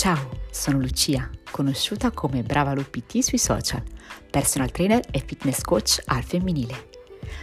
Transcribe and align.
Ciao, 0.00 0.30
sono 0.50 0.78
Lucia, 0.78 1.28
conosciuta 1.50 2.10
come 2.10 2.42
Brava 2.42 2.72
PT 2.72 3.18
sui 3.18 3.36
social, 3.36 3.82
personal 4.30 4.70
trainer 4.70 5.04
e 5.10 5.22
fitness 5.22 5.60
coach 5.60 6.00
al 6.06 6.24
femminile. 6.24 6.88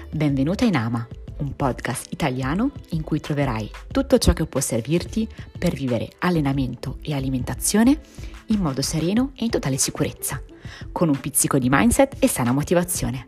Benvenuta 0.10 0.66
in 0.66 0.76
Ama, 0.76 1.08
un 1.38 1.56
podcast 1.56 2.12
italiano 2.12 2.72
in 2.94 3.04
cui 3.04 3.20
troverai 3.20 3.70
tutto 3.92 4.18
ciò 4.18 4.34
che 4.34 4.48
può 4.48 4.60
servirti 4.60 5.30
per 5.56 5.76
vivere 5.76 6.10
allenamento 6.18 6.98
e 7.04 7.14
alimentazione 7.14 8.00
in 8.48 8.60
modo 8.60 8.82
sereno 8.82 9.34
e 9.36 9.44
in 9.44 9.52
totale 9.52 9.78
sicurezza, 9.78 10.42
con 10.92 11.10
un 11.10 11.20
pizzico 11.20 11.60
di 11.60 11.70
mindset 11.70 12.16
e 12.18 12.28
sana 12.28 12.54
motivazione. 12.54 13.24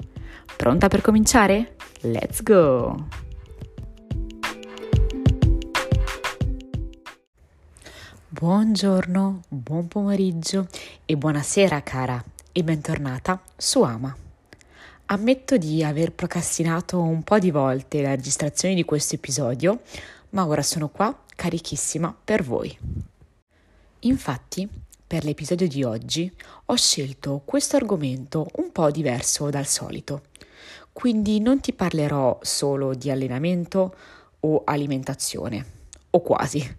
Pronta 0.58 0.88
per 0.88 1.02
cominciare? 1.02 1.76
Let's 2.02 2.42
go! 2.42 3.29
Buongiorno, 8.32 9.42
buon 9.48 9.88
pomeriggio 9.88 10.68
e 11.04 11.18
buonasera 11.18 11.82
cara 11.82 12.24
e 12.52 12.64
bentornata 12.64 13.42
su 13.58 13.82
Ama. 13.82 14.16
Ammetto 15.08 15.58
di 15.58 15.84
aver 15.84 16.12
procrastinato 16.12 17.02
un 17.02 17.24
po' 17.24 17.40
di 17.40 17.50
volte 17.50 18.04
la 18.04 18.14
registrazione 18.14 18.76
di 18.76 18.86
questo 18.86 19.16
episodio, 19.16 19.82
ma 20.30 20.46
ora 20.46 20.62
sono 20.62 20.90
qua 20.90 21.24
carichissima 21.36 22.16
per 22.24 22.44
voi. 22.44 22.78
Infatti, 24.02 24.70
per 25.08 25.24
l'episodio 25.24 25.68
di 25.68 25.84
oggi 25.84 26.32
ho 26.66 26.76
scelto 26.76 27.42
questo 27.44 27.78
argomento 27.78 28.46
un 28.58 28.72
po' 28.72 28.92
diverso 28.92 29.50
dal 29.50 29.66
solito, 29.66 30.26
quindi 30.94 31.40
non 31.40 31.62
ti 31.62 31.74
parlerò 31.74 32.38
solo 32.44 32.94
di 32.94 33.10
allenamento 33.10 33.96
o 34.42 34.62
alimentazione 34.66 35.78
o 36.12 36.22
quasi, 36.22 36.78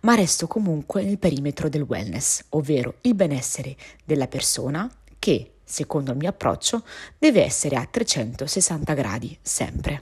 ma 0.00 0.14
resto 0.14 0.46
comunque 0.46 1.02
nel 1.02 1.18
perimetro 1.18 1.68
del 1.68 1.82
wellness, 1.82 2.44
ovvero 2.50 2.96
il 3.02 3.14
benessere 3.14 3.76
della 4.04 4.28
persona 4.28 4.90
che, 5.18 5.54
secondo 5.64 6.12
il 6.12 6.16
mio 6.16 6.28
approccio, 6.28 6.84
deve 7.18 7.42
essere 7.42 7.76
a 7.76 7.86
360 7.86 8.94
gradi 8.94 9.36
sempre. 9.42 10.00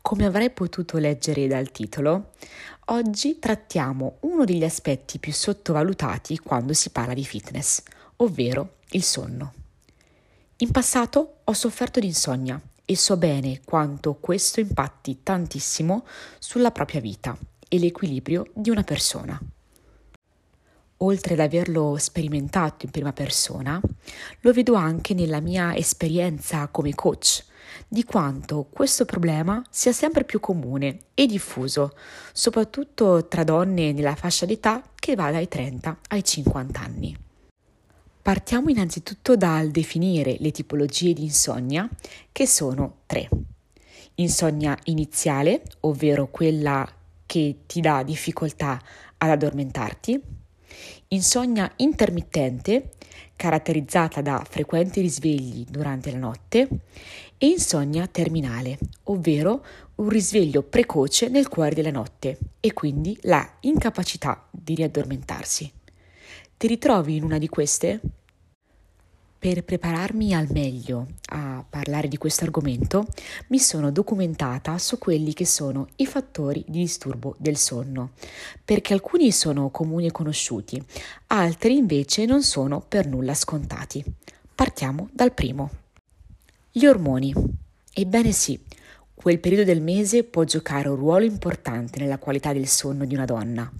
Come 0.00 0.26
avrai 0.26 0.50
potuto 0.50 0.98
leggere 0.98 1.46
dal 1.46 1.70
titolo, 1.70 2.32
oggi 2.86 3.38
trattiamo 3.38 4.18
uno 4.20 4.44
degli 4.44 4.64
aspetti 4.64 5.18
più 5.18 5.32
sottovalutati 5.32 6.38
quando 6.38 6.74
si 6.74 6.90
parla 6.90 7.14
di 7.14 7.24
fitness, 7.24 7.82
ovvero 8.16 8.76
il 8.90 9.02
sonno. 9.02 9.52
In 10.58 10.70
passato 10.70 11.38
ho 11.42 11.52
sofferto 11.52 12.00
di 12.00 12.06
insonnia 12.06 12.60
e 12.84 12.96
so 12.96 13.16
bene 13.16 13.62
quanto 13.64 14.14
questo 14.14 14.60
impatti 14.60 15.20
tantissimo 15.22 16.06
sulla 16.38 16.70
propria 16.70 17.00
vita 17.00 17.36
e 17.74 17.78
l'equilibrio 17.80 18.46
di 18.54 18.70
una 18.70 18.84
persona. 18.84 19.40
Oltre 20.98 21.34
ad 21.34 21.40
averlo 21.40 21.96
sperimentato 21.98 22.86
in 22.86 22.92
prima 22.92 23.12
persona, 23.12 23.80
lo 24.40 24.52
vedo 24.52 24.74
anche 24.74 25.12
nella 25.12 25.40
mia 25.40 25.74
esperienza 25.74 26.68
come 26.68 26.94
coach, 26.94 27.44
di 27.88 28.04
quanto 28.04 28.68
questo 28.70 29.04
problema 29.04 29.60
sia 29.70 29.92
sempre 29.92 30.22
più 30.22 30.38
comune 30.38 30.98
e 31.14 31.26
diffuso, 31.26 31.96
soprattutto 32.32 33.26
tra 33.26 33.42
donne 33.42 33.92
nella 33.92 34.14
fascia 34.14 34.46
d'età 34.46 34.80
che 34.94 35.16
va 35.16 35.32
dai 35.32 35.48
30 35.48 35.98
ai 36.10 36.22
50 36.22 36.80
anni. 36.80 37.16
Partiamo 38.22 38.70
innanzitutto 38.70 39.36
dal 39.36 39.70
definire 39.70 40.36
le 40.38 40.52
tipologie 40.52 41.12
di 41.12 41.24
insonnia, 41.24 41.88
che 42.30 42.46
sono 42.46 42.98
tre. 43.06 43.28
Insonnia 44.14 44.78
iniziale, 44.84 45.62
ovvero 45.80 46.28
quella 46.28 46.88
che 47.26 47.60
ti 47.66 47.80
dà 47.80 48.02
difficoltà 48.02 48.80
ad 49.18 49.30
addormentarti, 49.30 50.20
insonnia 51.08 51.70
intermittente, 51.76 52.90
caratterizzata 53.36 54.20
da 54.20 54.44
frequenti 54.48 55.00
risvegli 55.00 55.64
durante 55.68 56.10
la 56.10 56.18
notte, 56.18 56.68
e 57.36 57.46
insonnia 57.46 58.06
terminale, 58.06 58.78
ovvero 59.04 59.64
un 59.96 60.08
risveglio 60.08 60.62
precoce 60.62 61.28
nel 61.28 61.48
cuore 61.48 61.74
della 61.74 61.90
notte 61.90 62.38
e 62.60 62.72
quindi 62.72 63.18
la 63.22 63.56
incapacità 63.60 64.48
di 64.50 64.74
riaddormentarsi. 64.74 65.72
Ti 66.56 66.66
ritrovi 66.66 67.16
in 67.16 67.24
una 67.24 67.38
di 67.38 67.48
queste? 67.48 68.00
Per 69.44 69.62
prepararmi 69.62 70.32
al 70.32 70.46
meglio 70.52 71.06
a 71.26 71.62
parlare 71.68 72.08
di 72.08 72.16
questo 72.16 72.44
argomento, 72.44 73.06
mi 73.48 73.58
sono 73.58 73.90
documentata 73.92 74.78
su 74.78 74.96
quelli 74.96 75.34
che 75.34 75.44
sono 75.44 75.88
i 75.96 76.06
fattori 76.06 76.64
di 76.66 76.78
disturbo 76.78 77.34
del 77.36 77.58
sonno, 77.58 78.12
perché 78.64 78.94
alcuni 78.94 79.30
sono 79.32 79.68
comuni 79.68 80.06
e 80.06 80.12
conosciuti, 80.12 80.82
altri 81.26 81.76
invece 81.76 82.24
non 82.24 82.42
sono 82.42 82.80
per 82.80 83.06
nulla 83.06 83.34
scontati. 83.34 84.02
Partiamo 84.54 85.10
dal 85.12 85.34
primo. 85.34 85.70
Gli 86.72 86.86
ormoni. 86.86 87.34
Ebbene 87.92 88.32
sì, 88.32 88.58
quel 89.12 89.40
periodo 89.40 89.64
del 89.64 89.82
mese 89.82 90.24
può 90.24 90.44
giocare 90.44 90.88
un 90.88 90.96
ruolo 90.96 91.26
importante 91.26 92.00
nella 92.00 92.16
qualità 92.16 92.54
del 92.54 92.66
sonno 92.66 93.04
di 93.04 93.12
una 93.12 93.26
donna 93.26 93.70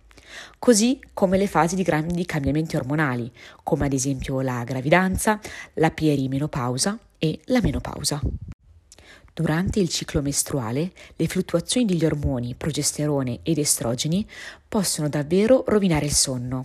così 0.58 1.00
come 1.12 1.38
le 1.38 1.46
fasi 1.46 1.74
di 1.74 1.82
grandi 1.82 2.24
cambiamenti 2.26 2.76
ormonali, 2.76 3.30
come 3.62 3.86
ad 3.86 3.92
esempio 3.92 4.40
la 4.40 4.62
gravidanza, 4.64 5.40
la 5.74 5.90
perimenopausa 5.90 6.98
e 7.18 7.40
la 7.46 7.60
menopausa. 7.60 8.20
Durante 9.34 9.80
il 9.80 9.88
ciclo 9.88 10.22
mestruale, 10.22 10.92
le 11.16 11.26
fluttuazioni 11.26 11.86
degli 11.86 12.04
ormoni 12.04 12.54
progesterone 12.54 13.40
ed 13.42 13.58
estrogeni 13.58 14.24
possono 14.68 15.08
davvero 15.08 15.64
rovinare 15.66 16.06
il 16.06 16.12
sonno, 16.12 16.64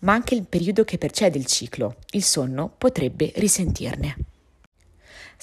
ma 0.00 0.12
anche 0.12 0.34
il 0.34 0.44
periodo 0.44 0.84
che 0.84 0.98
precede 0.98 1.38
il 1.38 1.46
ciclo, 1.46 1.96
il 2.10 2.22
sonno 2.22 2.70
potrebbe 2.76 3.32
risentirne. 3.36 4.31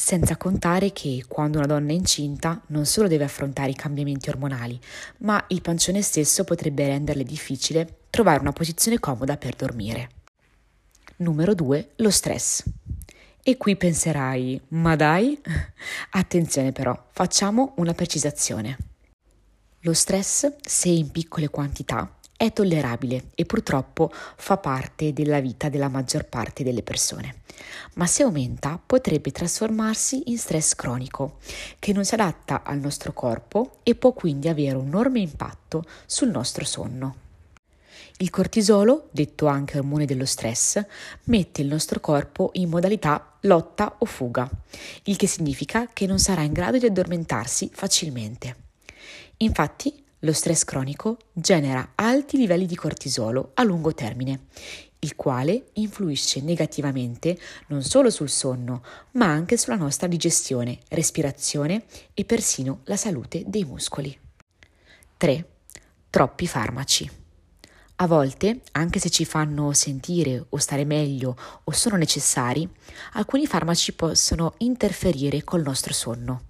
Senza 0.02 0.38
contare 0.38 0.94
che 0.94 1.26
quando 1.28 1.58
una 1.58 1.68
donna 1.68 1.92
è 1.92 1.94
incinta 1.94 2.62
non 2.68 2.86
solo 2.86 3.10
deve 3.10 3.26
affrontare 3.26 3.72
i 3.72 3.76
cambiamenti 3.76 4.30
ormonali, 4.30 4.80
ma 5.18 5.44
il 5.50 5.62
pancione 5.62 6.02
stesso 6.02 6.46
potrebbe 6.46 6.88
renderle 6.88 7.26
difficile 7.26 8.06
trovare 8.10 8.40
una 8.40 8.54
posizione 8.54 8.98
comoda 8.98 9.36
per 9.36 9.56
dormire. 9.56 10.10
Numero 11.18 11.54
2. 11.54 11.90
Lo 11.98 12.12
stress. 12.12 12.64
E 13.44 13.58
qui 13.58 13.76
penserai, 13.76 14.62
ma 14.70 14.96
dai? 14.96 15.38
Attenzione 16.12 16.72
però, 16.72 16.98
facciamo 17.12 17.74
una 17.76 17.94
precisazione. 17.94 18.78
Lo 19.82 19.94
stress, 19.94 20.50
se 20.62 20.88
in 20.88 21.12
piccole 21.12 21.50
quantità, 21.50 22.19
è 22.40 22.54
tollerabile 22.54 23.32
e 23.36 23.44
purtroppo 23.44 24.10
fa 24.14 24.56
parte 24.56 25.12
della 25.12 25.42
vita 25.42 25.68
della 25.68 25.90
maggior 25.90 26.24
parte 26.24 26.64
delle 26.64 26.84
persone. 26.84 27.42
Ma 27.96 28.08
se 28.08 28.24
aumenta 28.24 28.82
potrebbe 28.84 29.32
trasformarsi 29.32 30.32
in 30.32 30.38
stress 30.38 30.74
cronico, 30.74 31.40
che 31.80 31.92
non 31.92 32.06
si 32.06 32.14
adatta 32.14 32.64
al 32.64 32.80
nostro 32.80 33.12
corpo 33.12 33.80
e 33.84 33.94
può 33.94 34.14
quindi 34.14 34.48
avere 34.48 34.78
un 34.78 34.88
enorme 34.88 35.20
impatto 35.20 35.84
sul 36.06 36.30
nostro 36.30 36.64
sonno. 36.64 37.16
Il 38.20 38.30
cortisolo, 38.30 39.10
detto 39.12 39.48
anche 39.48 39.78
ormone 39.78 40.06
dello 40.06 40.26
stress, 40.26 40.82
mette 41.26 41.62
il 41.62 41.68
nostro 41.68 42.00
corpo 42.00 42.52
in 42.54 42.70
modalità 42.70 43.36
lotta 43.42 43.98
o 43.98 44.06
fuga, 44.06 44.50
il 45.04 45.18
che 45.18 45.28
significa 45.28 45.90
che 45.92 46.06
non 46.06 46.20
sarà 46.20 46.44
in 46.44 46.54
grado 46.54 46.78
di 46.78 46.86
addormentarsi 46.86 47.70
facilmente. 47.74 48.56
Infatti, 49.38 50.08
lo 50.20 50.34
stress 50.34 50.64
cronico 50.64 51.18
genera 51.32 51.92
alti 51.96 52.38
livelli 52.38 52.66
di 52.66 52.76
cortisolo 52.76 53.52
a 53.54 53.64
lungo 53.64 53.94
termine, 53.94 54.48
il 55.00 55.16
quale 55.16 55.70
influisce 55.74 56.42
negativamente 56.42 57.38
non 57.68 57.84
solo 57.84 58.10
sul 58.10 58.30
sonno, 58.30 58.84
ma 59.12 59.28
anche 59.28 59.58
sulla 59.58 59.78
nostra 59.78 60.08
digestione, 60.08 60.80
respirazione 60.90 61.86
e 62.14 62.26
persino 62.26 62.82
la 62.86 62.98
salute 62.98 63.44
dei 63.48 63.64
muscoli. 63.64 64.18
3. 65.18 65.50
Troppi 66.10 66.48
farmaci. 66.48 67.10
A 68.02 68.08
volte, 68.08 68.62
anche 68.72 69.00
se 69.00 69.10
ci 69.10 69.26
fanno 69.26 69.74
sentire 69.74 70.46
o 70.50 70.58
stare 70.58 70.86
meglio 70.86 71.36
o 71.64 71.72
sono 71.72 71.98
necessari, 71.98 72.68
alcuni 73.14 73.46
farmaci 73.46 73.94
possono 73.94 74.54
interferire 74.60 75.44
col 75.44 75.62
nostro 75.62 75.94
sonno. 75.94 76.49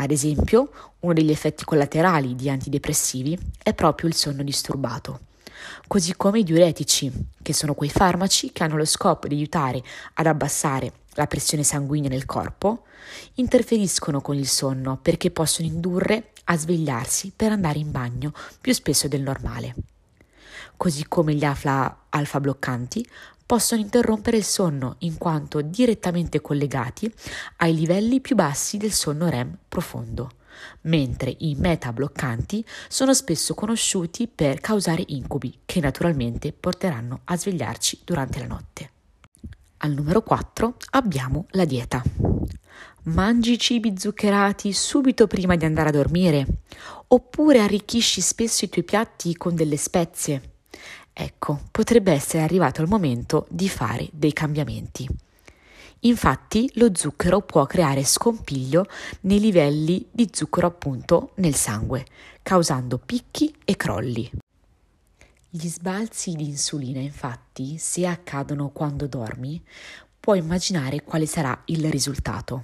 Ad 0.00 0.10
esempio, 0.10 0.70
uno 1.00 1.12
degli 1.12 1.30
effetti 1.30 1.62
collaterali 1.62 2.34
di 2.34 2.48
antidepressivi 2.48 3.38
è 3.62 3.74
proprio 3.74 4.08
il 4.08 4.14
sonno 4.14 4.42
disturbato, 4.42 5.26
così 5.86 6.16
come 6.16 6.38
i 6.38 6.42
diuretici, 6.42 7.12
che 7.42 7.52
sono 7.52 7.74
quei 7.74 7.90
farmaci 7.90 8.50
che 8.50 8.62
hanno 8.62 8.78
lo 8.78 8.86
scopo 8.86 9.28
di 9.28 9.34
aiutare 9.34 9.82
ad 10.14 10.24
abbassare 10.24 10.92
la 11.16 11.26
pressione 11.26 11.64
sanguigna 11.64 12.08
nel 12.08 12.24
corpo, 12.24 12.84
interferiscono 13.34 14.22
con 14.22 14.36
il 14.36 14.48
sonno 14.48 14.96
perché 14.96 15.30
possono 15.30 15.68
indurre 15.68 16.30
a 16.44 16.56
svegliarsi 16.56 17.34
per 17.36 17.52
andare 17.52 17.78
in 17.78 17.90
bagno 17.90 18.32
più 18.58 18.72
spesso 18.72 19.06
del 19.06 19.20
normale. 19.20 19.74
Così 20.78 21.04
come 21.08 21.34
gli 21.34 21.44
alfa 21.44 22.40
bloccanti 22.40 23.06
possono 23.50 23.80
interrompere 23.80 24.36
il 24.36 24.44
sonno 24.44 24.94
in 24.98 25.18
quanto 25.18 25.60
direttamente 25.60 26.40
collegati 26.40 27.12
ai 27.56 27.74
livelli 27.74 28.20
più 28.20 28.36
bassi 28.36 28.76
del 28.76 28.92
sonno 28.92 29.28
REM 29.28 29.58
profondo, 29.68 30.30
mentre 30.82 31.34
i 31.36 31.56
meta-bloccanti 31.58 32.64
sono 32.86 33.12
spesso 33.12 33.54
conosciuti 33.54 34.28
per 34.28 34.60
causare 34.60 35.02
incubi 35.04 35.62
che 35.64 35.80
naturalmente 35.80 36.52
porteranno 36.52 37.22
a 37.24 37.36
svegliarci 37.36 38.02
durante 38.04 38.38
la 38.38 38.46
notte. 38.46 38.90
Al 39.78 39.94
numero 39.94 40.22
4 40.22 40.76
abbiamo 40.90 41.46
la 41.50 41.64
dieta. 41.64 42.04
Mangi 43.06 43.58
cibi 43.58 43.94
zuccherati 43.98 44.72
subito 44.72 45.26
prima 45.26 45.56
di 45.56 45.64
andare 45.64 45.88
a 45.88 45.92
dormire 45.92 46.46
oppure 47.08 47.58
arricchisci 47.58 48.20
spesso 48.20 48.64
i 48.64 48.68
tuoi 48.68 48.84
piatti 48.84 49.36
con 49.36 49.56
delle 49.56 49.76
spezie. 49.76 50.49
Ecco, 51.22 51.60
potrebbe 51.70 52.12
essere 52.12 52.42
arrivato 52.42 52.80
il 52.80 52.88
momento 52.88 53.46
di 53.50 53.68
fare 53.68 54.08
dei 54.10 54.32
cambiamenti. 54.32 55.06
Infatti 56.04 56.70
lo 56.76 56.92
zucchero 56.94 57.42
può 57.42 57.66
creare 57.66 58.04
scompiglio 58.04 58.86
nei 59.22 59.38
livelli 59.38 60.06
di 60.10 60.30
zucchero 60.32 60.66
appunto 60.66 61.32
nel 61.34 61.54
sangue, 61.54 62.06
causando 62.40 62.96
picchi 62.96 63.54
e 63.66 63.76
crolli. 63.76 64.30
Gli 65.50 65.68
sbalzi 65.68 66.32
di 66.32 66.48
insulina, 66.48 67.00
infatti, 67.00 67.76
se 67.76 68.06
accadono 68.06 68.70
quando 68.70 69.06
dormi, 69.06 69.62
puoi 70.18 70.38
immaginare 70.38 71.02
quale 71.02 71.26
sarà 71.26 71.64
il 71.66 71.90
risultato. 71.90 72.62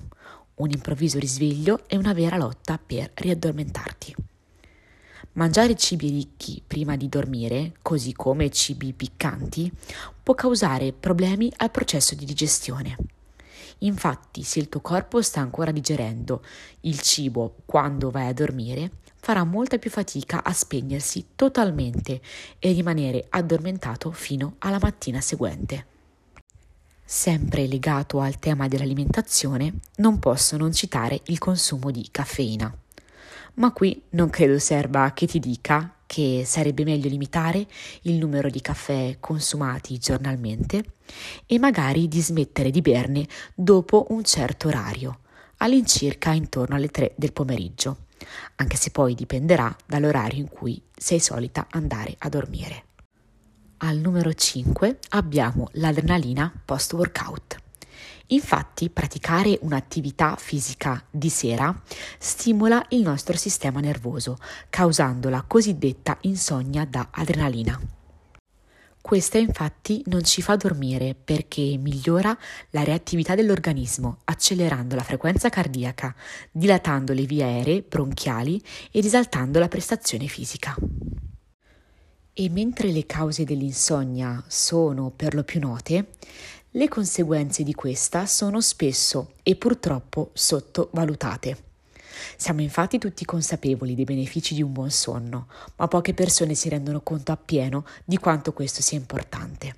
Un 0.54 0.70
improvviso 0.70 1.18
risveglio 1.18 1.82
e 1.86 1.98
una 1.98 2.14
vera 2.14 2.38
lotta 2.38 2.78
per 2.78 3.10
riaddormentarti. 3.12 4.14
Mangiare 5.36 5.76
cibi 5.76 6.08
ricchi 6.08 6.62
prima 6.66 6.96
di 6.96 7.10
dormire, 7.10 7.74
così 7.82 8.14
come 8.14 8.50
cibi 8.50 8.94
piccanti, 8.94 9.70
può 10.22 10.34
causare 10.34 10.94
problemi 10.94 11.52
al 11.58 11.70
processo 11.70 12.14
di 12.14 12.24
digestione. 12.24 12.96
Infatti, 13.80 14.42
se 14.42 14.60
il 14.60 14.70
tuo 14.70 14.80
corpo 14.80 15.20
sta 15.20 15.40
ancora 15.40 15.72
digerendo 15.72 16.42
il 16.80 17.00
cibo 17.00 17.56
quando 17.66 18.10
vai 18.10 18.28
a 18.28 18.32
dormire, 18.32 18.92
farà 19.16 19.44
molta 19.44 19.76
più 19.76 19.90
fatica 19.90 20.42
a 20.42 20.54
spegnersi 20.54 21.26
totalmente 21.36 22.22
e 22.58 22.72
rimanere 22.72 23.26
addormentato 23.28 24.12
fino 24.12 24.54
alla 24.60 24.78
mattina 24.80 25.20
seguente. 25.20 25.86
Sempre 27.04 27.66
legato 27.66 28.20
al 28.20 28.38
tema 28.38 28.68
dell'alimentazione, 28.68 29.80
non 29.96 30.18
posso 30.18 30.56
non 30.56 30.72
citare 30.72 31.20
il 31.26 31.36
consumo 31.36 31.90
di 31.90 32.08
caffeina. 32.10 32.74
Ma 33.56 33.72
qui 33.72 34.02
non 34.10 34.28
credo 34.28 34.58
serva 34.58 35.12
che 35.12 35.26
ti 35.26 35.38
dica 35.38 35.94
che 36.04 36.42
sarebbe 36.44 36.84
meglio 36.84 37.08
limitare 37.08 37.66
il 38.02 38.14
numero 38.14 38.50
di 38.50 38.60
caffè 38.60 39.16
consumati 39.18 39.98
giornalmente 39.98 40.84
e 41.46 41.58
magari 41.58 42.06
di 42.06 42.20
smettere 42.20 42.70
di 42.70 42.82
berne 42.82 43.26
dopo 43.54 44.06
un 44.10 44.24
certo 44.24 44.68
orario, 44.68 45.20
all'incirca 45.58 46.32
intorno 46.32 46.76
alle 46.76 46.88
3 46.88 47.14
del 47.16 47.32
pomeriggio, 47.32 48.04
anche 48.56 48.76
se 48.76 48.90
poi 48.90 49.14
dipenderà 49.14 49.74
dall'orario 49.86 50.40
in 50.40 50.48
cui 50.48 50.80
sei 50.94 51.18
solita 51.18 51.66
andare 51.70 52.14
a 52.18 52.28
dormire. 52.28 52.84
Al 53.78 53.96
numero 53.96 54.32
5 54.34 54.98
abbiamo 55.10 55.68
l'adrenalina 55.72 56.52
post-workout. 56.64 57.64
Infatti 58.28 58.90
praticare 58.90 59.58
un'attività 59.62 60.34
fisica 60.36 61.04
di 61.10 61.28
sera 61.28 61.74
stimola 62.18 62.84
il 62.88 63.02
nostro 63.02 63.36
sistema 63.36 63.78
nervoso, 63.80 64.36
causando 64.68 65.28
la 65.28 65.44
cosiddetta 65.46 66.18
insonnia 66.22 66.84
da 66.84 67.08
adrenalina. 67.12 67.80
Questa 69.00 69.38
infatti 69.38 70.02
non 70.06 70.24
ci 70.24 70.42
fa 70.42 70.56
dormire 70.56 71.14
perché 71.14 71.76
migliora 71.76 72.36
la 72.70 72.82
reattività 72.82 73.36
dell'organismo, 73.36 74.18
accelerando 74.24 74.96
la 74.96 75.04
frequenza 75.04 75.48
cardiaca, 75.48 76.12
dilatando 76.50 77.12
le 77.12 77.22
vie 77.22 77.44
aeree 77.44 77.82
bronchiali 77.82 78.60
e 78.90 79.00
risaltando 79.00 79.60
la 79.60 79.68
prestazione 79.68 80.26
fisica. 80.26 80.74
E 82.32 82.50
mentre 82.50 82.90
le 82.90 83.06
cause 83.06 83.44
dell'insonnia 83.44 84.42
sono 84.48 85.12
per 85.14 85.34
lo 85.34 85.44
più 85.44 85.60
note, 85.60 86.08
le 86.76 86.88
conseguenze 86.88 87.62
di 87.62 87.72
questa 87.72 88.26
sono 88.26 88.60
spesso 88.60 89.32
e 89.42 89.56
purtroppo 89.56 90.30
sottovalutate. 90.34 91.64
Siamo 92.36 92.60
infatti 92.60 92.98
tutti 92.98 93.24
consapevoli 93.24 93.94
dei 93.94 94.04
benefici 94.04 94.54
di 94.54 94.62
un 94.62 94.72
buon 94.72 94.90
sonno, 94.90 95.48
ma 95.76 95.88
poche 95.88 96.12
persone 96.12 96.54
si 96.54 96.68
rendono 96.68 97.00
conto 97.00 97.32
appieno 97.32 97.84
di 98.04 98.18
quanto 98.18 98.52
questo 98.52 98.82
sia 98.82 98.98
importante. 98.98 99.74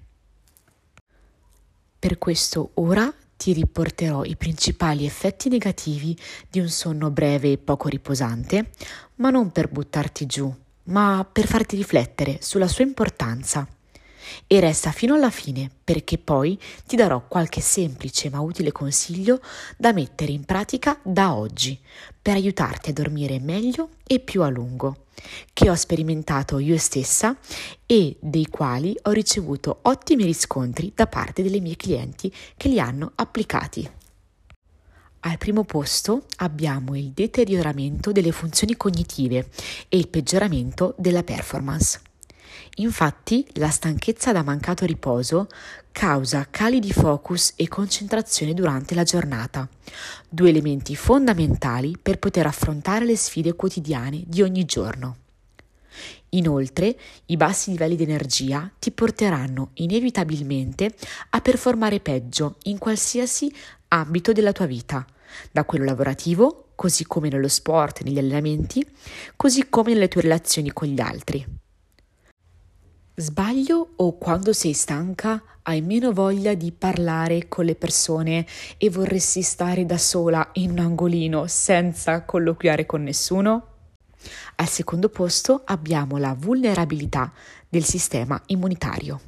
Per 1.98 2.18
questo 2.18 2.70
ora 2.74 3.12
ti 3.36 3.52
riporterò 3.52 4.24
i 4.24 4.36
principali 4.36 5.04
effetti 5.04 5.48
negativi 5.48 6.16
di 6.50 6.58
un 6.58 6.68
sonno 6.68 7.10
breve 7.10 7.52
e 7.52 7.58
poco 7.58 7.88
riposante, 7.88 8.70
ma 9.16 9.30
non 9.30 9.52
per 9.52 9.68
buttarti 9.68 10.26
giù, 10.26 10.52
ma 10.84 11.28
per 11.30 11.46
farti 11.46 11.76
riflettere 11.76 12.38
sulla 12.40 12.68
sua 12.68 12.84
importanza 12.84 13.68
e 14.46 14.60
resta 14.60 14.92
fino 14.92 15.14
alla 15.14 15.30
fine 15.30 15.70
perché 15.84 16.19
poi 16.19 16.58
ti 16.86 16.96
darò 16.96 17.26
qualche 17.26 17.60
semplice 17.60 18.30
ma 18.30 18.40
utile 18.40 18.72
consiglio 18.72 19.40
da 19.76 19.92
mettere 19.92 20.32
in 20.32 20.44
pratica 20.44 20.98
da 21.02 21.34
oggi 21.34 21.78
per 22.20 22.34
aiutarti 22.34 22.90
a 22.90 22.92
dormire 22.92 23.40
meglio 23.40 23.90
e 24.06 24.19
più 24.20 24.42
a 24.42 24.48
lungo, 24.48 25.06
che 25.52 25.70
ho 25.70 25.75
sperimentato 25.75 26.58
io 26.58 26.76
stessa 26.76 27.36
e 27.86 28.16
dei 28.20 28.46
quali 28.48 28.94
ho 29.04 29.10
ricevuto 29.12 29.78
ottimi 29.82 30.25
riscontri 30.25 30.92
da 30.94 31.06
parte 31.06 31.42
delle 31.42 31.60
mie 31.60 31.76
clienti 31.76 32.31
che 32.56 32.69
li 32.69 32.78
hanno 32.78 33.12
applicati. 33.14 33.90
Al 35.20 35.38
primo 35.38 35.64
posto 35.64 36.26
abbiamo 36.36 36.94
il 36.94 37.10
deterioramento 37.10 38.12
delle 38.12 38.31
funzioni 38.31 38.76
cognitive 38.76 39.48
e 39.88 39.96
il 39.96 40.08
peggioramento 40.08 40.94
della 40.96 41.24
performance. 41.24 42.00
Infatti, 42.80 43.44
la 43.54 43.70
stanchezza 43.70 44.32
da 44.32 44.42
mancato 44.42 44.84
riposo 44.84 45.48
causa 45.90 46.46
cali 46.48 46.78
di 46.78 46.92
focus 46.92 47.54
e 47.56 47.66
concentrazione 47.66 48.54
durante 48.54 48.94
la 48.94 49.02
giornata, 49.02 49.69
due 50.28 50.50
elementi 50.50 50.94
fondamentali 50.94 51.96
per 52.00 52.19
poter 52.19 52.46
affrontare 52.46 53.04
le 53.04 53.16
sfide 53.16 53.54
quotidiane 53.54 54.22
di 54.26 54.42
ogni 54.42 54.64
giorno. 54.64 55.16
Inoltre, 56.30 56.96
i 57.26 57.36
bassi 57.36 57.72
livelli 57.72 57.96
di 57.96 58.04
energia 58.04 58.70
ti 58.78 58.92
porteranno 58.92 59.70
inevitabilmente 59.74 60.94
a 61.31 61.40
performare 61.40 61.98
peggio 61.98 62.58
in 62.64 62.78
qualsiasi 62.78 63.52
ambito 63.88 64.31
della 64.32 64.52
tua 64.52 64.66
vita, 64.66 65.04
da 65.50 65.64
quello 65.64 65.84
lavorativo, 65.84 66.69
così 66.76 67.04
come 67.06 67.28
nello 67.28 67.48
sport 67.48 68.02
negli 68.02 68.19
allenamenti, 68.19 68.86
così 69.34 69.69
come 69.69 69.94
nelle 69.94 70.06
tue 70.06 70.20
relazioni 70.20 70.72
con 70.72 70.86
gli 70.86 71.00
altri. 71.00 71.66
Sbaglio 73.20 73.94
o 73.96 74.17
quando 74.17 74.53
sei 74.53 74.72
stanca 74.72 75.43
hai 75.63 75.81
meno 75.81 76.13
voglia 76.13 76.55
di 76.55 76.70
parlare 76.70 77.48
con 77.48 77.65
le 77.65 77.75
persone 77.75 78.46
e 78.77 78.91
vorresti 78.91 79.43
stare 79.43 79.84
da 79.84 79.98
sola 79.98 80.51
in 80.53 80.70
un 80.70 80.79
angolino 80.79 81.48
senza 81.48 82.22
colloquiare 82.22 82.87
con 82.87 83.03
nessuno? 83.03 83.67
Al 84.55 84.69
secondo 84.69 85.08
posto 85.08 85.63
abbiamo 85.65 86.17
la 86.17 86.32
vulnerabilità 86.39 87.32
del 87.69 87.82
sistema 87.82 88.41
immunitario. 88.46 89.20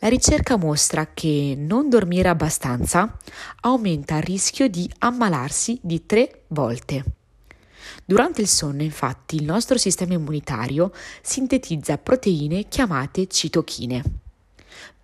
La 0.00 0.08
ricerca 0.08 0.56
mostra 0.56 1.06
che 1.14 1.54
non 1.56 1.88
dormire 1.88 2.28
abbastanza 2.28 3.16
aumenta 3.60 4.16
il 4.16 4.24
rischio 4.24 4.66
di 4.66 4.90
ammalarsi 4.98 5.78
di 5.84 6.04
tre 6.04 6.46
volte. 6.48 7.17
Durante 8.10 8.40
il 8.40 8.48
sonno, 8.48 8.82
infatti, 8.82 9.36
il 9.36 9.44
nostro 9.44 9.76
sistema 9.76 10.14
immunitario 10.14 10.92
sintetizza 11.20 11.98
proteine 11.98 12.66
chiamate 12.66 13.26
citochine. 13.26 14.02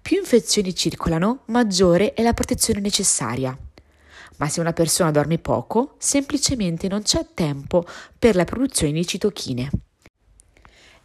Più 0.00 0.16
infezioni 0.16 0.74
circolano, 0.74 1.40
maggiore 1.48 2.14
è 2.14 2.22
la 2.22 2.32
protezione 2.32 2.80
necessaria. 2.80 3.54
Ma 4.38 4.48
se 4.48 4.60
una 4.60 4.72
persona 4.72 5.10
dorme 5.10 5.36
poco, 5.36 5.96
semplicemente 5.98 6.88
non 6.88 7.02
c'è 7.02 7.26
tempo 7.34 7.84
per 8.18 8.36
la 8.36 8.44
produzione 8.44 8.94
di 8.94 9.06
citochine. 9.06 9.70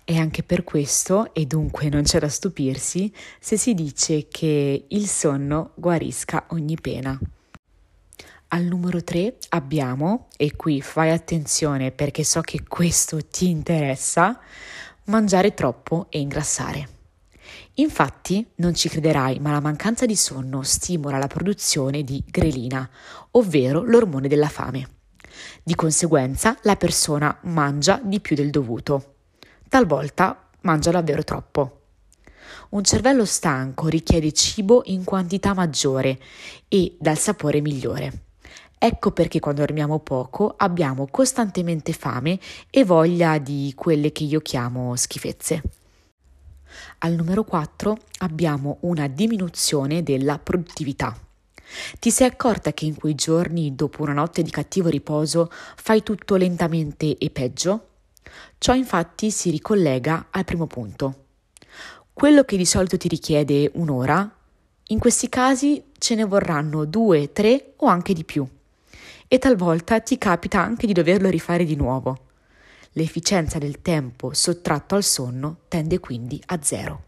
È 0.05 0.15
anche 0.15 0.41
per 0.41 0.63
questo, 0.63 1.33
e 1.33 1.45
dunque 1.47 1.89
non 1.89 2.03
c'è 2.03 2.19
da 2.19 2.29
stupirsi, 2.29 3.13
se 3.41 3.57
si 3.57 3.73
dice 3.73 4.29
che 4.29 4.85
il 4.87 5.05
sonno 5.05 5.71
guarisca 5.75 6.45
ogni 6.51 6.77
pena. 6.79 7.19
Al 8.51 8.63
numero 8.63 9.03
3 9.03 9.37
abbiamo, 9.49 10.27
e 10.35 10.55
qui 10.55 10.81
fai 10.81 11.11
attenzione 11.11 11.91
perché 11.91 12.23
so 12.23 12.41
che 12.41 12.63
questo 12.67 13.23
ti 13.23 13.47
interessa, 13.47 14.39
mangiare 15.05 15.53
troppo 15.53 16.07
e 16.09 16.19
ingrassare. 16.19 16.89
Infatti, 17.75 18.43
non 18.55 18.73
ci 18.73 18.89
crederai, 18.89 19.37
ma 19.37 19.51
la 19.51 19.59
mancanza 19.59 20.07
di 20.07 20.15
sonno 20.15 20.63
stimola 20.63 21.19
la 21.19 21.27
produzione 21.27 22.03
di 22.03 22.23
grelina, 22.25 22.89
ovvero 23.31 23.83
l'ormone 23.83 24.27
della 24.27 24.49
fame. 24.49 24.89
Di 25.61 25.75
conseguenza, 25.75 26.57
la 26.63 26.75
persona 26.75 27.37
mangia 27.43 28.01
di 28.03 28.19
più 28.19 28.35
del 28.35 28.49
dovuto. 28.49 29.17
Talvolta 29.69 30.49
mangia 30.61 30.89
davvero 30.89 31.23
troppo. 31.23 31.81
Un 32.69 32.83
cervello 32.83 33.25
stanco 33.25 33.87
richiede 33.89 34.31
cibo 34.31 34.81
in 34.85 35.03
quantità 35.03 35.53
maggiore 35.53 36.17
e 36.67 36.97
dal 36.99 37.19
sapore 37.19 37.61
migliore. 37.61 38.23
Ecco 38.81 39.11
perché 39.11 39.41
quando 39.41 39.59
dormiamo 39.59 39.99
poco 39.99 40.53
abbiamo 40.55 41.05
costantemente 41.11 41.91
fame 41.91 42.39
e 42.69 42.85
voglia 42.85 43.37
di 43.37 43.73
quelle 43.75 44.13
che 44.13 44.23
io 44.23 44.39
chiamo 44.39 44.95
schifezze. 44.95 45.61
Al 46.99 47.13
numero 47.13 47.43
4 47.43 47.97
abbiamo 48.19 48.77
una 48.81 49.07
diminuzione 49.07 50.01
della 50.01 50.39
produttività. 50.39 51.13
Ti 51.99 52.09
sei 52.09 52.27
accorta 52.27 52.71
che 52.71 52.85
in 52.85 52.95
quei 52.95 53.15
giorni, 53.15 53.75
dopo 53.75 54.01
una 54.01 54.13
notte 54.13 54.43
di 54.43 54.49
cattivo 54.49 54.87
riposo, 54.87 55.51
fai 55.51 56.01
tutto 56.01 56.37
lentamente 56.37 57.17
e 57.17 57.29
peggio? 57.31 57.87
Ciò 58.57 58.73
infatti 58.73 59.29
si 59.29 59.49
ricollega 59.49 60.27
al 60.29 60.45
primo 60.45 60.67
punto. 60.67 61.25
Quello 62.13 62.45
che 62.45 62.55
di 62.55 62.65
solito 62.65 62.95
ti 62.95 63.09
richiede 63.09 63.71
un'ora, 63.73 64.37
in 64.87 64.99
questi 64.99 65.27
casi 65.27 65.83
ce 65.97 66.15
ne 66.15 66.23
vorranno 66.23 66.85
due, 66.85 67.33
tre 67.33 67.73
o 67.75 67.87
anche 67.87 68.13
di 68.13 68.23
più 68.23 68.47
e 69.31 69.37
talvolta 69.37 69.99
ti 69.99 70.17
capita 70.17 70.59
anche 70.59 70.87
di 70.87 70.93
doverlo 70.93 71.29
rifare 71.29 71.63
di 71.63 71.75
nuovo. 71.75 72.25
L'efficienza 72.93 73.59
del 73.59 73.79
tempo 73.83 74.33
sottratto 74.33 74.95
al 74.95 75.03
sonno 75.03 75.59
tende 75.67 75.99
quindi 75.99 76.41
a 76.47 76.59
zero. 76.63 77.03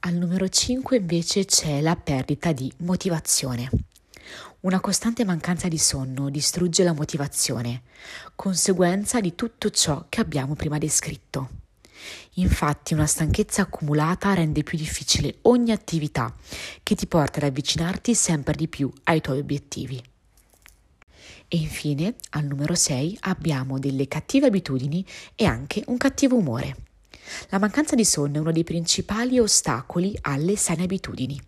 Al 0.00 0.12
numero 0.12 0.46
5 0.46 0.98
invece 0.98 1.46
c'è 1.46 1.80
la 1.80 1.96
perdita 1.96 2.52
di 2.52 2.70
motivazione. 2.78 3.70
Una 4.60 4.78
costante 4.80 5.24
mancanza 5.24 5.68
di 5.68 5.78
sonno 5.78 6.28
distrugge 6.28 6.84
la 6.84 6.92
motivazione, 6.92 7.82
conseguenza 8.34 9.18
di 9.20 9.34
tutto 9.34 9.70
ciò 9.70 10.04
che 10.10 10.20
abbiamo 10.20 10.54
prima 10.54 10.76
descritto. 10.76 11.48
Infatti 12.34 12.92
una 12.92 13.06
stanchezza 13.06 13.62
accumulata 13.62 14.34
rende 14.34 14.62
più 14.62 14.76
difficile 14.76 15.38
ogni 15.42 15.72
attività 15.72 16.34
che 16.82 16.94
ti 16.94 17.06
porta 17.06 17.38
ad 17.38 17.44
avvicinarti 17.44 18.14
sempre 18.14 18.54
di 18.54 18.68
più 18.68 18.92
ai 19.04 19.22
tuoi 19.22 19.38
obiettivi. 19.38 20.11
E 21.54 21.58
infine, 21.58 22.14
al 22.30 22.46
numero 22.46 22.74
6, 22.74 23.18
abbiamo 23.20 23.78
delle 23.78 24.08
cattive 24.08 24.46
abitudini 24.46 25.04
e 25.34 25.44
anche 25.44 25.82
un 25.88 25.98
cattivo 25.98 26.34
umore. 26.38 26.76
La 27.50 27.58
mancanza 27.58 27.94
di 27.94 28.06
sonno 28.06 28.36
è 28.36 28.40
uno 28.40 28.52
dei 28.52 28.64
principali 28.64 29.38
ostacoli 29.38 30.16
alle 30.22 30.56
sane 30.56 30.84
abitudini, 30.84 31.38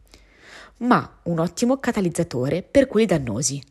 ma 0.80 1.20
un 1.22 1.38
ottimo 1.38 1.78
catalizzatore 1.78 2.62
per 2.62 2.86
quelli 2.86 3.06
dannosi. 3.06 3.62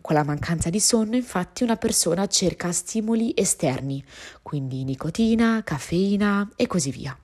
Con 0.00 0.14
la 0.14 0.24
mancanza 0.24 0.70
di 0.70 0.80
sonno, 0.80 1.16
infatti, 1.16 1.64
una 1.64 1.76
persona 1.76 2.26
cerca 2.28 2.72
stimoli 2.72 3.34
esterni, 3.36 4.02
quindi 4.40 4.84
nicotina, 4.84 5.60
caffeina 5.62 6.50
e 6.56 6.66
così 6.66 6.92
via. 6.92 7.14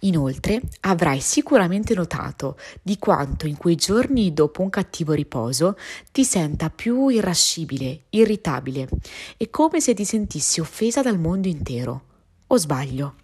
Inoltre 0.00 0.62
avrai 0.80 1.20
sicuramente 1.20 1.94
notato 1.94 2.56
di 2.80 2.98
quanto 2.98 3.46
in 3.46 3.56
quei 3.56 3.76
giorni 3.76 4.32
dopo 4.32 4.62
un 4.62 4.70
cattivo 4.70 5.12
riposo 5.12 5.76
ti 6.10 6.24
senta 6.24 6.70
più 6.70 7.08
irascibile, 7.08 8.04
irritabile 8.10 8.88
e 9.36 9.50
come 9.50 9.80
se 9.80 9.92
ti 9.92 10.04
sentissi 10.04 10.60
offesa 10.60 11.02
dal 11.02 11.18
mondo 11.18 11.48
intero. 11.48 12.02
O 12.46 12.56
sbaglio? 12.56 13.14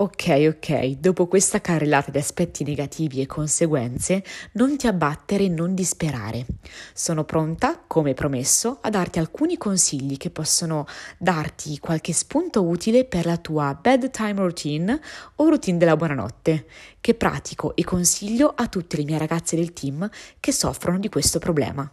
Ok, 0.00 0.54
ok, 0.56 0.92
dopo 0.92 1.26
questa 1.26 1.60
carrellata 1.60 2.10
di 2.10 2.16
aspetti 2.16 2.64
negativi 2.64 3.20
e 3.20 3.26
conseguenze, 3.26 4.24
non 4.52 4.78
ti 4.78 4.86
abbattere 4.86 5.44
e 5.44 5.48
non 5.50 5.74
disperare. 5.74 6.46
Sono 6.94 7.24
pronta, 7.24 7.78
come 7.86 8.14
promesso, 8.14 8.78
a 8.80 8.88
darti 8.88 9.18
alcuni 9.18 9.58
consigli 9.58 10.16
che 10.16 10.30
possono 10.30 10.86
darti 11.18 11.78
qualche 11.80 12.14
spunto 12.14 12.64
utile 12.64 13.04
per 13.04 13.26
la 13.26 13.36
tua 13.36 13.78
bedtime 13.78 14.40
routine 14.40 14.98
o 15.34 15.48
routine 15.50 15.76
della 15.76 15.96
buonanotte, 15.96 16.66
che 16.98 17.12
pratico 17.12 17.76
e 17.76 17.84
consiglio 17.84 18.54
a 18.56 18.68
tutte 18.68 18.96
le 18.96 19.04
mie 19.04 19.18
ragazze 19.18 19.54
del 19.54 19.74
team 19.74 20.08
che 20.40 20.50
soffrono 20.50 20.98
di 20.98 21.10
questo 21.10 21.38
problema. 21.38 21.86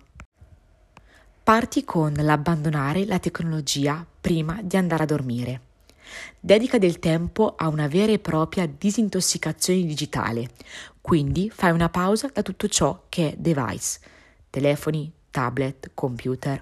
Parti 1.44 1.84
con 1.84 2.14
l'abbandonare 2.14 3.06
la 3.06 3.20
tecnologia 3.20 4.06
prima 4.22 4.62
di 4.64 4.78
andare 4.78 5.04
a 5.04 5.08
dormire. 5.08 5.67
Dedica 6.40 6.78
del 6.78 7.00
tempo 7.00 7.56
a 7.56 7.68
una 7.68 7.88
vera 7.88 8.12
e 8.12 8.20
propria 8.20 8.68
disintossicazione 8.68 9.84
digitale, 9.84 10.50
quindi 11.02 11.50
fai 11.50 11.72
una 11.72 11.90
pausa 11.90 12.30
da 12.34 12.42
tutto 12.42 12.68
ciò 12.68 13.04
che 13.10 13.32
è 13.32 13.36
device, 13.38 14.00
telefoni, 14.50 15.12
tablet, 15.32 15.92
computer. 15.94 16.62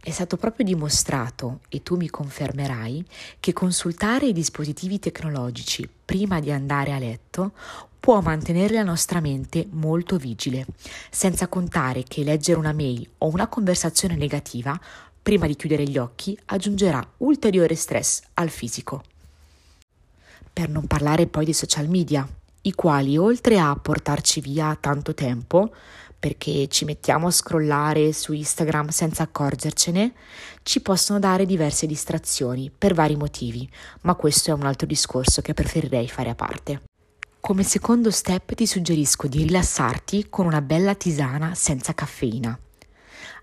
È 0.00 0.10
stato 0.10 0.36
proprio 0.36 0.66
dimostrato, 0.66 1.60
e 1.70 1.82
tu 1.82 1.96
mi 1.96 2.10
confermerai, 2.10 3.06
che 3.40 3.54
consultare 3.54 4.26
i 4.26 4.34
dispositivi 4.34 4.98
tecnologici 4.98 5.88
prima 6.04 6.40
di 6.40 6.52
andare 6.52 6.92
a 6.92 6.98
letto 6.98 7.52
può 7.98 8.20
mantenere 8.20 8.74
la 8.74 8.82
nostra 8.82 9.20
mente 9.20 9.66
molto 9.70 10.18
vigile, 10.18 10.66
senza 11.08 11.48
contare 11.48 12.02
che 12.02 12.22
leggere 12.22 12.58
una 12.58 12.74
mail 12.74 13.08
o 13.16 13.28
una 13.28 13.46
conversazione 13.46 14.14
negativa 14.14 14.78
prima 15.24 15.46
di 15.46 15.56
chiudere 15.56 15.84
gli 15.84 15.96
occhi, 15.96 16.38
aggiungerà 16.44 17.02
ulteriore 17.18 17.74
stress 17.74 18.20
al 18.34 18.50
fisico. 18.50 19.02
Per 20.52 20.68
non 20.68 20.86
parlare 20.86 21.26
poi 21.26 21.46
dei 21.46 21.54
social 21.54 21.88
media, 21.88 22.28
i 22.60 22.72
quali 22.72 23.16
oltre 23.16 23.58
a 23.58 23.74
portarci 23.74 24.42
via 24.42 24.76
tanto 24.78 25.14
tempo, 25.14 25.72
perché 26.18 26.68
ci 26.68 26.84
mettiamo 26.84 27.28
a 27.28 27.30
scrollare 27.30 28.12
su 28.12 28.34
Instagram 28.34 28.88
senza 28.88 29.22
accorgercene, 29.22 30.12
ci 30.62 30.82
possono 30.82 31.18
dare 31.18 31.46
diverse 31.46 31.86
distrazioni 31.86 32.70
per 32.76 32.92
vari 32.92 33.16
motivi, 33.16 33.66
ma 34.02 34.14
questo 34.16 34.50
è 34.50 34.52
un 34.52 34.64
altro 34.64 34.86
discorso 34.86 35.40
che 35.40 35.54
preferirei 35.54 36.06
fare 36.06 36.28
a 36.28 36.34
parte. 36.34 36.82
Come 37.40 37.62
secondo 37.62 38.10
step 38.10 38.54
ti 38.54 38.66
suggerisco 38.66 39.26
di 39.26 39.38
rilassarti 39.38 40.26
con 40.28 40.44
una 40.44 40.60
bella 40.60 40.94
tisana 40.94 41.54
senza 41.54 41.94
caffeina. 41.94 42.58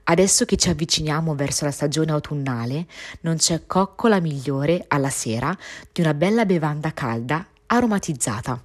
Adesso 0.03 0.45
che 0.45 0.57
ci 0.57 0.69
avviciniamo 0.69 1.35
verso 1.35 1.65
la 1.65 1.71
stagione 1.71 2.11
autunnale, 2.11 2.85
non 3.21 3.37
c'è 3.37 3.65
coccola 3.65 4.19
migliore 4.19 4.85
alla 4.87 5.09
sera 5.09 5.55
di 5.91 6.01
una 6.01 6.13
bella 6.13 6.45
bevanda 6.45 6.91
calda 6.93 7.45
aromatizzata. 7.67 8.61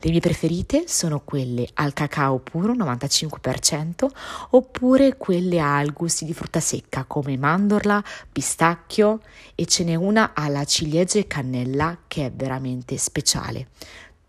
Le 0.00 0.10
mie 0.10 0.20
preferite 0.20 0.84
sono 0.86 1.20
quelle 1.20 1.68
al 1.74 1.92
cacao 1.92 2.38
puro 2.38 2.74
95% 2.74 4.06
oppure 4.50 5.16
quelle 5.16 5.60
al 5.60 5.92
gusti 5.92 6.24
di 6.24 6.34
frutta 6.34 6.60
secca 6.60 7.04
come 7.04 7.36
mandorla, 7.36 8.02
pistacchio 8.30 9.20
e 9.54 9.66
ce 9.66 9.84
n'è 9.84 9.94
una 9.94 10.32
alla 10.34 10.64
ciliegia 10.64 11.18
e 11.18 11.26
cannella 11.26 11.98
che 12.06 12.26
è 12.26 12.32
veramente 12.32 12.96
speciale. 12.98 13.68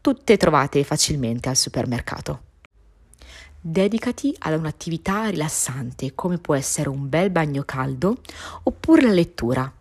Tutte 0.01 0.38
trovate 0.38 0.84
facilmente 0.84 1.50
al 1.50 1.55
supermercato. 1.55 2.49
Dedicati 3.69 4.33
ad 4.39 4.57
un'attività 4.57 5.27
rilassante 5.27 6.15
come 6.15 6.39
può 6.39 6.55
essere 6.55 6.89
un 6.89 7.07
bel 7.07 7.29
bagno 7.29 7.61
caldo 7.65 8.17
oppure 8.63 9.03
la 9.03 9.11
lettura, 9.11 9.71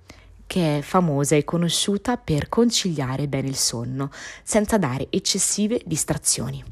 che 0.46 0.76
è 0.76 0.82
famosa 0.82 1.36
e 1.36 1.44
conosciuta 1.44 2.18
per 2.18 2.50
conciliare 2.50 3.28
bene 3.28 3.48
il 3.48 3.56
sonno 3.56 4.10
senza 4.42 4.76
dare 4.76 5.06
eccessive 5.08 5.80
distrazioni. 5.86 6.62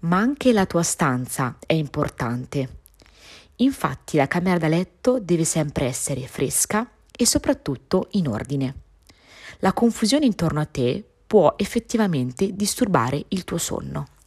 Ma 0.00 0.16
anche 0.16 0.52
la 0.52 0.66
tua 0.66 0.82
stanza 0.82 1.56
è 1.64 1.74
importante. 1.74 2.78
Infatti 3.58 4.16
la 4.16 4.26
camera 4.26 4.58
da 4.58 4.66
letto 4.66 5.20
deve 5.20 5.44
sempre 5.44 5.86
essere 5.86 6.26
fresca 6.26 6.90
e 7.16 7.26
soprattutto 7.26 8.08
in 8.12 8.26
ordine. 8.26 8.74
La 9.60 9.72
confusione 9.72 10.26
intorno 10.26 10.58
a 10.58 10.66
te 10.66 11.04
può 11.24 11.54
effettivamente 11.56 12.56
disturbare 12.56 13.24
il 13.28 13.44
tuo 13.44 13.58
sonno. 13.58 14.17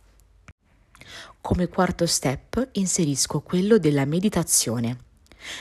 Come 1.42 1.68
quarto 1.68 2.06
step 2.06 2.70
inserisco 2.74 3.42
quello 3.42 3.80
della 3.80 4.06
meditazione, 4.06 4.98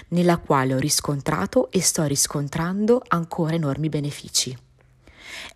nella 0.09 0.37
quale 0.37 0.75
ho 0.75 0.79
riscontrato 0.79 1.71
e 1.71 1.81
sto 1.81 2.05
riscontrando 2.05 3.03
ancora 3.09 3.55
enormi 3.55 3.89
benefici. 3.89 4.57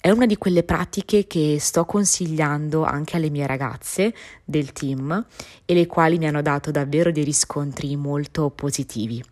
È 0.00 0.09
una 0.09 0.25
di 0.25 0.38
quelle 0.38 0.62
pratiche 0.62 1.26
che 1.26 1.59
sto 1.61 1.85
consigliando 1.85 2.85
anche 2.85 3.16
alle 3.16 3.28
mie 3.28 3.47
ragazze 3.47 4.14
del 4.43 4.73
team 4.73 5.26
e 5.66 5.75
le 5.75 5.87
quali 5.87 6.16
mi 6.16 6.26
hanno 6.26 6.43
dato 6.43 6.71
davvero 6.71 7.12
dei 7.12 7.23
riscontri 7.23 7.95
molto 7.95 8.49
positivi. 8.49 9.23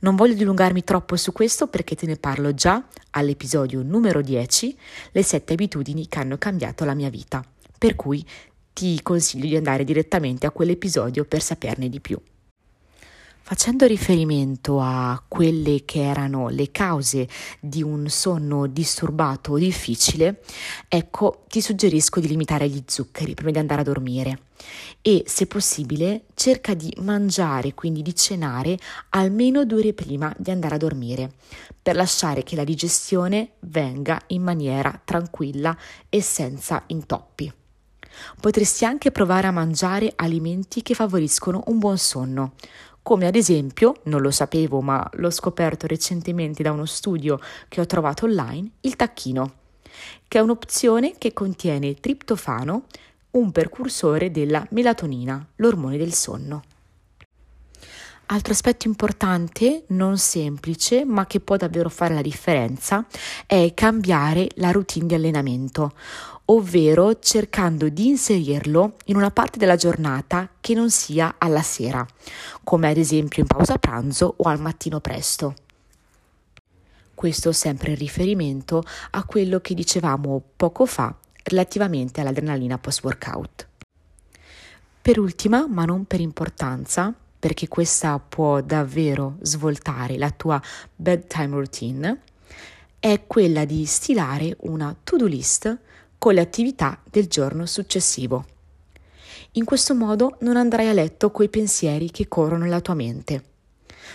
Non 0.00 0.16
voglio 0.16 0.34
dilungarmi 0.34 0.82
troppo 0.82 1.16
su 1.16 1.30
questo 1.32 1.68
perché 1.68 1.94
te 1.94 2.06
ne 2.06 2.16
parlo 2.16 2.52
già 2.52 2.84
all'episodio 3.10 3.82
numero 3.82 4.22
10, 4.22 4.76
le 5.12 5.22
sette 5.22 5.52
abitudini 5.52 6.08
che 6.08 6.18
hanno 6.18 6.36
cambiato 6.36 6.84
la 6.84 6.94
mia 6.94 7.10
vita. 7.10 7.44
Per 7.78 7.94
cui 7.94 8.24
ti 8.76 9.00
consiglio 9.02 9.46
di 9.46 9.56
andare 9.56 9.84
direttamente 9.84 10.44
a 10.44 10.50
quell'episodio 10.50 11.24
per 11.24 11.40
saperne 11.40 11.88
di 11.88 11.98
più. 11.98 12.20
Facendo 13.40 13.86
riferimento 13.86 14.80
a 14.80 15.22
quelle 15.26 15.86
che 15.86 16.02
erano 16.02 16.48
le 16.50 16.70
cause 16.72 17.26
di 17.58 17.82
un 17.82 18.06
sonno 18.08 18.66
disturbato 18.66 19.52
o 19.52 19.58
difficile, 19.58 20.42
ecco, 20.88 21.44
ti 21.48 21.62
suggerisco 21.62 22.20
di 22.20 22.28
limitare 22.28 22.68
gli 22.68 22.82
zuccheri 22.84 23.32
prima 23.32 23.52
di 23.52 23.58
andare 23.58 23.80
a 23.80 23.84
dormire 23.84 24.40
e, 25.00 25.22
se 25.26 25.46
possibile, 25.46 26.24
cerca 26.34 26.74
di 26.74 26.92
mangiare, 26.98 27.72
quindi 27.72 28.02
di 28.02 28.14
cenare 28.14 28.76
almeno 29.10 29.64
due 29.64 29.78
ore 29.78 29.94
prima 29.94 30.34
di 30.36 30.50
andare 30.50 30.74
a 30.74 30.78
dormire, 30.78 31.32
per 31.80 31.96
lasciare 31.96 32.42
che 32.42 32.56
la 32.56 32.64
digestione 32.64 33.52
venga 33.60 34.20
in 34.28 34.42
maniera 34.42 35.00
tranquilla 35.02 35.74
e 36.10 36.20
senza 36.20 36.82
intoppi. 36.88 37.50
Potresti 38.40 38.84
anche 38.84 39.10
provare 39.10 39.46
a 39.46 39.52
mangiare 39.52 40.12
alimenti 40.16 40.82
che 40.82 40.94
favoriscono 40.94 41.62
un 41.66 41.78
buon 41.78 41.98
sonno, 41.98 42.52
come 43.06 43.28
ad 43.28 43.36
esempio, 43.36 44.00
non 44.06 44.20
lo 44.20 44.32
sapevo 44.32 44.80
ma 44.80 45.08
l'ho 45.12 45.30
scoperto 45.30 45.86
recentemente 45.86 46.64
da 46.64 46.72
uno 46.72 46.86
studio 46.86 47.38
che 47.68 47.80
ho 47.80 47.86
trovato 47.86 48.24
online, 48.24 48.70
il 48.80 48.96
tacchino, 48.96 49.52
che 50.26 50.38
è 50.38 50.40
un'opzione 50.40 51.14
che 51.16 51.32
contiene 51.32 51.94
triptofano, 51.94 52.86
un 53.30 53.52
precursore 53.52 54.32
della 54.32 54.66
melatonina, 54.70 55.46
l'ormone 55.54 55.98
del 55.98 56.14
sonno. 56.14 56.64
Altro 58.26 58.52
aspetto 58.52 58.88
importante, 58.88 59.84
non 59.90 60.18
semplice, 60.18 61.04
ma 61.04 61.26
che 61.26 61.38
può 61.38 61.56
davvero 61.56 61.88
fare 61.88 62.12
la 62.12 62.22
differenza, 62.22 63.06
è 63.46 63.70
cambiare 63.72 64.48
la 64.56 64.72
routine 64.72 65.06
di 65.06 65.14
allenamento, 65.14 65.92
ovvero 66.46 67.18
cercando 67.18 67.88
di 67.88 68.08
inserirlo 68.08 68.96
in 69.06 69.16
una 69.16 69.30
parte 69.30 69.58
della 69.58 69.76
giornata 69.76 70.48
che 70.60 70.74
non 70.74 70.90
sia 70.90 71.36
alla 71.38 71.62
sera, 71.62 72.06
come 72.62 72.88
ad 72.88 72.96
esempio 72.96 73.42
in 73.42 73.48
pausa 73.48 73.78
pranzo 73.78 74.34
o 74.36 74.48
al 74.48 74.60
mattino 74.60 75.00
presto. 75.00 75.54
Questo 77.14 77.52
sempre 77.52 77.92
in 77.92 77.96
riferimento 77.96 78.84
a 79.12 79.24
quello 79.24 79.60
che 79.60 79.74
dicevamo 79.74 80.42
poco 80.54 80.84
fa 80.86 81.14
relativamente 81.44 82.20
all'adrenalina 82.20 82.78
post-workout. 82.78 83.68
Per 85.00 85.18
ultima, 85.18 85.66
ma 85.68 85.84
non 85.84 86.04
per 86.04 86.20
importanza, 86.20 87.14
perché 87.38 87.68
questa 87.68 88.18
può 88.18 88.60
davvero 88.60 89.36
svoltare 89.40 90.18
la 90.18 90.30
tua 90.30 90.60
bedtime 90.94 91.54
routine, 91.54 92.20
è 92.98 93.24
quella 93.26 93.64
di 93.64 93.84
stilare 93.86 94.56
una 94.60 94.94
to-do 95.02 95.26
list 95.26 95.78
con 96.26 96.34
le 96.34 96.40
attività 96.40 97.00
del 97.08 97.28
giorno 97.28 97.66
successivo. 97.66 98.46
In 99.52 99.64
questo 99.64 99.94
modo 99.94 100.38
non 100.40 100.56
andrai 100.56 100.88
a 100.88 100.92
letto 100.92 101.30
coi 101.30 101.48
pensieri 101.48 102.10
che 102.10 102.26
corrono 102.26 102.64
nella 102.64 102.80
tua 102.80 102.94
mente, 102.94 103.44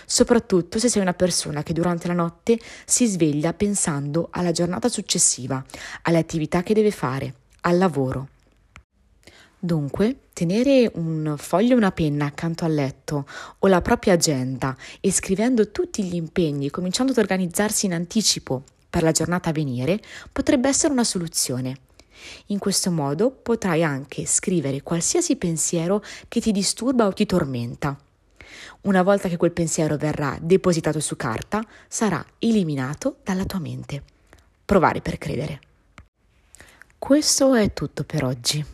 soprattutto 0.04 0.78
se 0.78 0.90
sei 0.90 1.00
una 1.00 1.14
persona 1.14 1.62
che 1.62 1.72
durante 1.72 2.08
la 2.08 2.12
notte 2.12 2.58
si 2.84 3.06
sveglia 3.06 3.54
pensando 3.54 4.28
alla 4.30 4.52
giornata 4.52 4.90
successiva, 4.90 5.64
alle 6.02 6.18
attività 6.18 6.62
che 6.62 6.74
deve 6.74 6.90
fare, 6.90 7.34
al 7.62 7.78
lavoro, 7.78 8.28
Dunque, 9.58 10.24
tenere 10.32 10.90
un 10.96 11.36
foglio 11.38 11.72
e 11.72 11.76
una 11.76 11.92
penna 11.92 12.26
accanto 12.26 12.64
al 12.64 12.74
letto 12.74 13.26
o 13.60 13.68
la 13.68 13.80
propria 13.80 14.14
agenda 14.14 14.76
e 15.00 15.12
scrivendo 15.12 15.70
tutti 15.70 16.02
gli 16.02 16.16
impegni, 16.16 16.68
cominciando 16.68 17.12
ad 17.12 17.18
organizzarsi 17.18 17.86
in 17.86 17.94
anticipo 17.94 18.64
per 18.90 19.02
la 19.02 19.12
giornata 19.12 19.50
a 19.50 19.52
venire, 19.52 19.98
potrebbe 20.30 20.68
essere 20.68 20.92
una 20.92 21.04
soluzione. 21.04 21.76
In 22.46 22.58
questo 22.58 22.90
modo 22.90 23.30
potrai 23.30 23.82
anche 23.82 24.26
scrivere 24.26 24.82
qualsiasi 24.82 25.36
pensiero 25.36 26.02
che 26.28 26.40
ti 26.40 26.52
disturba 26.52 27.06
o 27.06 27.12
ti 27.12 27.26
tormenta. 27.26 27.96
Una 28.82 29.02
volta 29.02 29.28
che 29.28 29.36
quel 29.36 29.52
pensiero 29.52 29.96
verrà 29.96 30.36
depositato 30.40 31.00
su 31.00 31.16
carta, 31.16 31.64
sarà 31.88 32.24
eliminato 32.38 33.16
dalla 33.22 33.44
tua 33.44 33.58
mente. 33.58 34.02
Provare 34.64 35.00
per 35.00 35.18
credere. 35.18 35.71
Questo 37.04 37.54
è 37.56 37.72
tutto 37.72 38.04
per 38.04 38.22
oggi. 38.22 38.64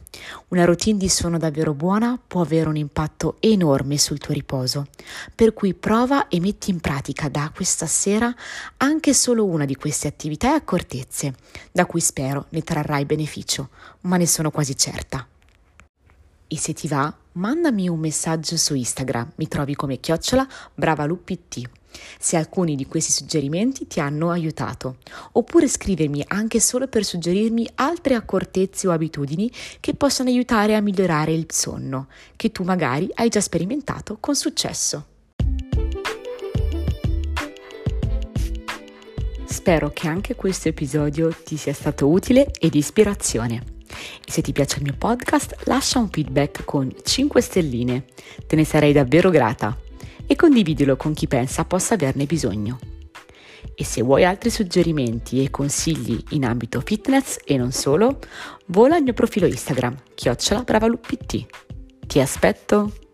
Una 0.49 0.67
routine 0.67 0.99
di 0.99 1.09
sonno 1.09 1.39
davvero 1.39 1.73
buona 1.73 2.21
può 2.25 2.43
avere 2.43 2.69
un 2.69 2.77
impatto 2.77 3.37
enorme 3.41 3.97
sul 3.97 4.19
tuo 4.19 4.35
riposo, 4.35 4.89
per 5.35 5.55
cui 5.55 5.73
prova 5.73 6.29
e 6.29 6.39
metti 6.39 6.69
in 6.69 6.79
pratica 6.79 7.31
da 7.31 7.51
questa 7.55 7.87
sera 7.87 8.33
anche 8.77 9.15
solo 9.15 9.47
una 9.47 9.65
di 9.65 9.77
queste 9.77 10.09
attività 10.09 10.51
e 10.51 10.57
accortezze, 10.57 11.33
da 11.73 11.87
cui 11.87 12.03
spero 12.03 12.45
ne 12.51 12.63
trarrai 12.63 13.07
beneficio, 13.07 13.71
ma 14.03 14.19
ne 14.19 14.27
sono 14.27 14.51
quasi 14.51 14.77
certa. 14.77 15.27
E 16.51 16.57
se 16.57 16.73
ti 16.73 16.89
va, 16.89 17.15
mandami 17.33 17.89
un 17.89 17.99
messaggio 17.99 18.57
su 18.57 18.75
Instagram, 18.75 19.33
mi 19.37 19.49
trovi 19.49 19.75
come 19.75 20.01
chiocciola 20.01 20.49
bravalupt 20.75 21.37
se 22.19 22.37
alcuni 22.37 22.75
di 22.75 22.87
questi 22.87 23.13
suggerimenti 23.13 23.87
ti 23.87 24.01
hanno 24.01 24.31
aiutato, 24.31 24.97
oppure 25.33 25.69
scrivermi 25.69 26.25
anche 26.29 26.61
solo 26.61 26.87
per 26.87 27.05
suggerirmi 27.05 27.69
altre 27.77 28.15
accortezze 28.15 28.89
o 28.89 28.93
abitudini 28.93 29.51
che 29.81 29.95
possano 29.95 30.31
aiutare 30.31 30.75
a 30.75 30.81
migliorare 30.81 31.33
il 31.33 31.47
sonno, 31.51 32.09
che 32.37 32.51
tu 32.51 32.63
magari 32.63 33.11
hai 33.15 33.29
già 33.29 33.41
sperimentato 33.41 34.17
con 34.19 34.35
successo. 34.35 35.07
Spero 39.45 39.91
che 39.93 40.09
anche 40.09 40.35
questo 40.35 40.69
episodio 40.69 41.31
ti 41.45 41.57
sia 41.57 41.75
stato 41.75 42.09
utile 42.09 42.51
e 42.59 42.71
di 42.71 42.79
ispirazione. 42.79 43.78
Se 44.29 44.43
ti 44.43 44.53
piace 44.53 44.77
il 44.77 44.83
mio 44.83 44.95
podcast, 44.97 45.57
lascia 45.65 45.99
un 45.99 46.11
feedback 46.11 46.65
con 46.65 46.95
5 47.03 47.41
stelline. 47.41 48.05
Te 48.47 48.57
ne 48.57 48.65
sarei 48.65 48.93
davvero 48.93 49.31
grata 49.31 49.77
e 50.27 50.37
condividilo 50.37 50.97
con 50.97 51.15
chi 51.15 51.27
pensa 51.27 51.65
possa 51.65 51.95
averne 51.95 52.27
bisogno. 52.27 52.79
E 53.75 53.85
se 53.85 54.03
vuoi 54.03 54.25
altri 54.25 54.51
suggerimenti 54.51 55.43
e 55.43 55.51
consigli 55.51 56.23
in 56.31 56.45
ambito 56.45 56.81
fitness 56.81 57.39
e 57.45 57.57
non 57.57 57.73
solo, 57.73 58.19
vola 58.67 58.97
al 58.97 59.03
mio 59.03 59.15
profilo 59.15 59.47
Instagram, 59.47 59.97
chiocciola 60.15 60.63
bravalupt. 60.63 61.47
Ti 62.07 62.21
aspetto! 62.21 63.08